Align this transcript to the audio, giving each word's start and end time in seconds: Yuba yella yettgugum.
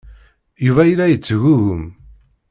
Yuba 0.65 0.83
yella 0.89 1.05
yettgugum. 1.11 1.81